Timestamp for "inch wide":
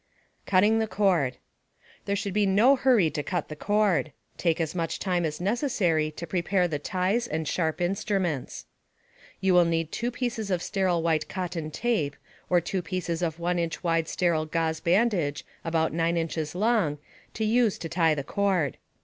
13.59-14.07